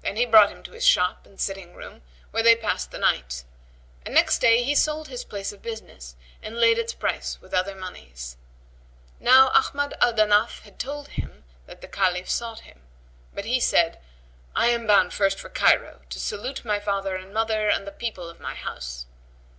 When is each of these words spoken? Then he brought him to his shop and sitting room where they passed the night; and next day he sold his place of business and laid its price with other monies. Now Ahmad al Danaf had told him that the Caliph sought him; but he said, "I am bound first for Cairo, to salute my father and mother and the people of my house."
Then 0.00 0.16
he 0.16 0.24
brought 0.24 0.48
him 0.48 0.62
to 0.62 0.72
his 0.72 0.86
shop 0.86 1.26
and 1.26 1.38
sitting 1.38 1.74
room 1.74 2.00
where 2.30 2.42
they 2.42 2.56
passed 2.56 2.90
the 2.90 2.98
night; 2.98 3.44
and 4.02 4.14
next 4.14 4.38
day 4.38 4.62
he 4.62 4.74
sold 4.74 5.08
his 5.08 5.22
place 5.22 5.52
of 5.52 5.60
business 5.60 6.16
and 6.42 6.56
laid 6.58 6.78
its 6.78 6.94
price 6.94 7.38
with 7.42 7.52
other 7.52 7.74
monies. 7.74 8.38
Now 9.20 9.50
Ahmad 9.50 9.92
al 10.00 10.14
Danaf 10.14 10.60
had 10.62 10.78
told 10.78 11.08
him 11.08 11.44
that 11.66 11.82
the 11.82 11.88
Caliph 11.88 12.30
sought 12.30 12.60
him; 12.60 12.84
but 13.34 13.44
he 13.44 13.60
said, 13.60 14.00
"I 14.56 14.68
am 14.68 14.86
bound 14.86 15.12
first 15.12 15.38
for 15.38 15.50
Cairo, 15.50 16.00
to 16.08 16.18
salute 16.18 16.64
my 16.64 16.80
father 16.80 17.14
and 17.14 17.34
mother 17.34 17.68
and 17.68 17.86
the 17.86 17.92
people 17.92 18.30
of 18.30 18.40
my 18.40 18.54
house." 18.54 19.04